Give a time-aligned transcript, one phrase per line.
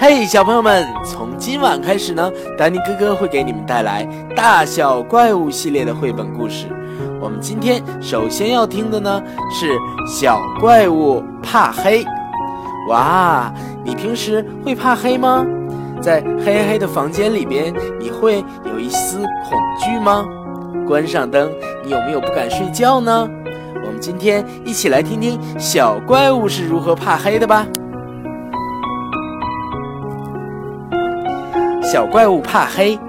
[0.00, 6.68] 嘿，小朋友们，从今晚开始呢，丹尼哥哥会给你们带来大小怪物系列的绘本故事。
[7.20, 9.20] 我们今天首先要听的呢
[9.52, 9.76] 是
[10.06, 12.04] 小怪物怕黑。
[12.88, 13.52] 哇，
[13.84, 15.44] 你平时会怕黑吗？
[16.00, 20.24] 在黑黑的房间里边，你会有一丝恐惧吗？
[20.86, 21.50] 关上灯，
[21.84, 23.28] 你有没有不敢睡觉呢？
[23.84, 27.66] 我们今天一起来听听小怪物是如何怕黑的吧。
[31.90, 33.00] 小怪物怕黑。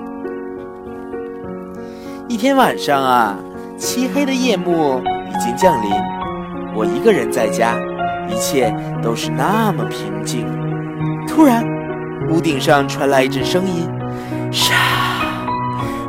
[2.30, 3.36] 一天晚上啊，
[3.78, 5.92] 漆黑的夜幕已经降临，
[6.74, 7.74] 我一个人在家，
[8.30, 10.48] 一切都是那么平静。
[11.28, 11.62] 突然，
[12.30, 13.86] 屋顶上传来一阵声音，
[14.50, 14.74] 沙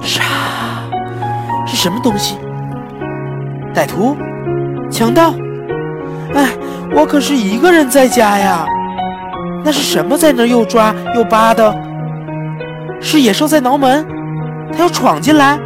[0.01, 0.23] 沙，
[1.67, 2.39] 是什么东西？
[3.75, 4.17] 歹徒？
[4.89, 5.35] 强盗？
[6.35, 6.51] 哎，
[6.95, 8.65] 我可是一个人在家呀！
[9.65, 11.90] 那是什么在那又抓又扒的？
[13.01, 14.07] 是野兽在挠门，
[14.73, 15.59] 它要闯进来。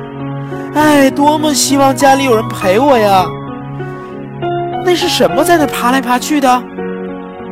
[0.74, 3.24] 哎，多么希望家里有人陪我呀！
[4.84, 6.62] 那是什么在那爬来爬去的？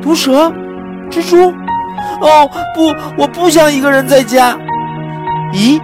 [0.00, 0.52] 毒蛇、
[1.10, 1.52] 蜘蛛？
[2.20, 4.56] 哦，不，我不想一个人在家。
[5.52, 5.80] 咦，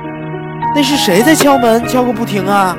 [0.74, 2.76] 那是谁在敲门，敲个不停啊？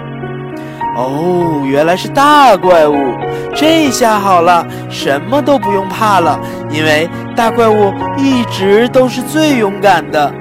[0.98, 2.96] 哦，原来是大怪物。
[3.56, 10.32] 这下好了，什么都不用怕了，因为大怪物一直都是最勇敢的。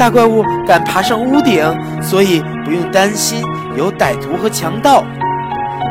[0.00, 1.62] 大怪物敢爬上屋顶，
[2.00, 3.44] 所以不用担心
[3.76, 5.04] 有歹徒和强盗。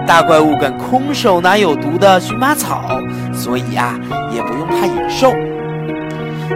[0.07, 2.99] 大怪物敢空手拿有毒的荨麻草，
[3.31, 3.99] 所以呀，
[4.33, 5.31] 也不用怕野兽。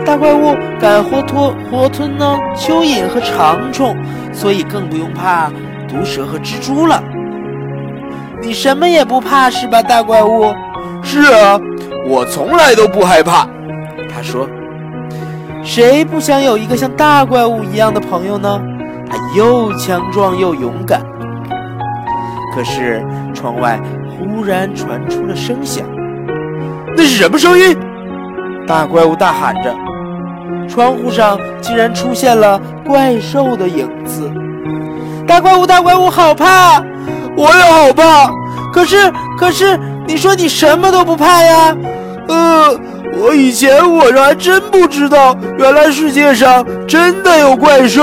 [0.03, 3.95] 大怪物敢活脱活吞呢蚯蚓和长虫，
[4.33, 5.51] 所以更不用怕
[5.87, 7.03] 毒蛇和蜘蛛了。
[8.41, 10.51] 你什么也不怕是吧，大怪物？
[11.03, 11.59] 是啊，
[12.07, 13.47] 我从来都不害怕。
[14.11, 14.49] 他说。
[15.63, 18.61] 谁不想有一个像大怪物一样的朋友呢？
[19.09, 21.01] 他又强壮又勇敢。
[22.53, 23.79] 可是窗外
[24.11, 25.85] 忽然传出了声响，
[26.95, 27.77] 那是什么声音？
[28.67, 29.73] 大怪物大喊着。
[30.67, 34.31] 窗户上竟然出现了怪兽的影子。
[35.27, 36.81] 大怪物，大怪物，好怕！
[37.35, 38.31] 我也好怕。
[38.71, 41.75] 可是，可是，你说你什么都不怕呀？
[42.27, 42.79] 呃。
[43.15, 48.01] 我以前我还真不知道，原来世界上真的有怪兽。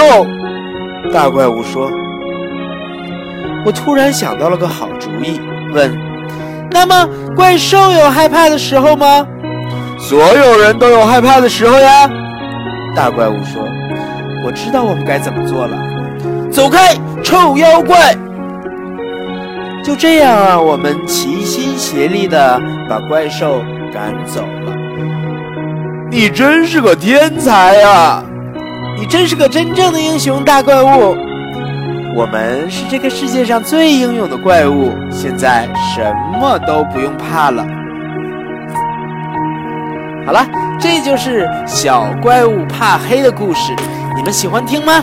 [1.13, 1.91] 大怪物说
[3.67, 5.41] ：“我突然想到了个好主意，
[5.73, 5.97] 问：
[6.71, 9.27] 那么怪兽有害怕的时候吗？
[9.99, 12.09] 所有人都有害怕的时候呀。”
[12.95, 13.63] 大怪物说
[14.47, 15.77] ：“我知道我们该怎么做了，
[16.51, 18.15] 走开，臭妖怪！”
[19.83, 24.60] 就这样啊，我们齐心协力的把怪兽赶走了。
[26.11, 28.21] 你真是个天才呀！
[28.99, 31.17] 你真是个真正的英雄，大怪物。
[32.17, 37.65] 我们是这个世界上最英勇的怪物，现在什么都不用怕了。
[40.27, 40.45] 好了，
[40.81, 43.73] 这就是小怪物怕黑的故事，
[44.17, 45.01] 你们喜欢听吗？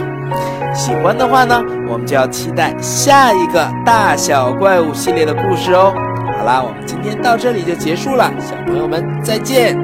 [0.73, 5.93] 喜欢的话呢，我们就要期待下一个大小怪物系列的故事哦。
[6.37, 9.77] 好啦，我们今天到这里就结束了，小朋友们再见。